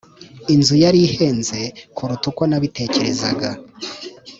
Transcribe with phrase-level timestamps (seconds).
[0.53, 1.59] []inzu yari ihenze
[1.95, 3.49] kuruta uko nabitekerezaga.